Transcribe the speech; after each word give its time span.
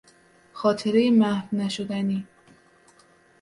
خاطرهی 0.53 1.09
محو 1.11 1.55
نشدنی 1.57 2.27